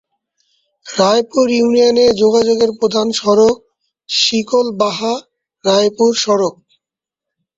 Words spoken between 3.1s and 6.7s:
সড়ক শিকলবাহা-রায়পুর সড়ক।